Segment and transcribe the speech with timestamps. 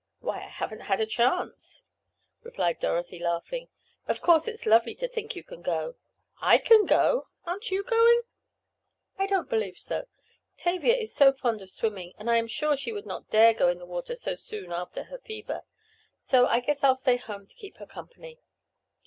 [0.17, 1.83] "Why I haven't had a chance,"
[2.41, 3.67] replied Dorothy laughing.
[4.07, 5.95] "Of course it is lovely to think you can go."
[6.41, 7.27] "I can go!
[7.45, 8.21] Aren't you going?"
[9.19, 10.07] "I don't believe so.
[10.57, 13.69] Tavia is so fond of swimming, and I am sure she would not dare go
[13.69, 15.61] in the water so soon after her fever.
[16.17, 18.39] So I guess I'll stay home to keep her company."